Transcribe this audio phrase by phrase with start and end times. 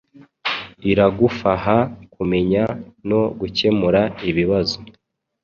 [0.91, 1.77] Iragufaha
[2.13, 2.63] kumenya
[3.09, 4.77] no gukemura ibibazo